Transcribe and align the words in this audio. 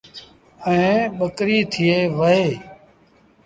ائيٚݩ 0.69 1.11
ٻڪريٚ 1.17 1.67
ٿئي 1.71 1.91
وهي۔ 2.17 2.45